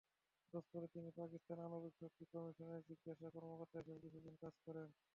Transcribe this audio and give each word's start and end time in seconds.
অতঃপর 0.53 0.81
তিনি 0.93 1.09
পাকিস্তান 1.17 1.57
আণবিক 1.65 1.93
শক্তি 2.01 2.23
কমিশনে 2.31 2.75
বিজ্ঞান 2.87 3.29
কর্মকর্তা 3.35 3.77
হিসেবে 3.79 3.99
কিছুদিন 4.05 4.35
কাজ 4.41 4.53
করেন। 4.65 4.87